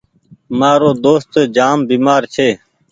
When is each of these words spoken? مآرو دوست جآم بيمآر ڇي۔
مآرو 0.59 0.91
دوست 1.05 1.33
جآم 1.55 1.79
بيمآر 1.87 2.23
ڇي۔ 2.33 2.49